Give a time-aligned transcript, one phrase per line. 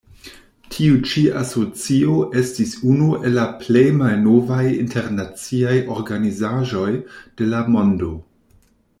[0.75, 6.89] Tiu ĉi asocio estis unu el la plej malnovaj internaciaj organizaĵoj
[7.43, 8.11] de la mondo.